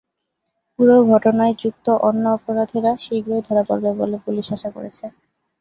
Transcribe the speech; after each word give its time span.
পুরো 0.79 0.95
ঘটনায় 1.11 1.53
যুক্ত 1.61 1.85
অন্য 2.07 2.23
অপরাধীরা 2.37 2.91
শিগগিরই 3.03 3.45
ধরা 3.47 3.63
পড়বেন 3.69 3.93
বলে 4.01 4.17
পুলিশ 4.25 4.47
আশা 4.55 4.69
করছে। 4.75 5.05